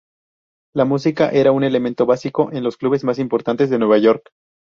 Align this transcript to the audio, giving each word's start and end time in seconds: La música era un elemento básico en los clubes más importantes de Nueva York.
La 0.73 0.83
música 0.83 1.29
era 1.29 1.51
un 1.51 1.63
elemento 1.63 2.07
básico 2.07 2.51
en 2.53 2.63
los 2.63 2.75
clubes 2.75 3.03
más 3.03 3.19
importantes 3.19 3.69
de 3.69 3.77
Nueva 3.77 3.99
York. 3.99 4.31